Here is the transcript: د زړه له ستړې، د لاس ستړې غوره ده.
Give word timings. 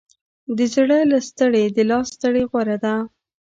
د 0.57 0.59
زړه 0.73 0.99
له 1.11 1.17
ستړې، 1.29 1.63
د 1.75 1.77
لاس 1.89 2.07
ستړې 2.15 2.43
غوره 2.49 2.77
ده. 2.83 2.95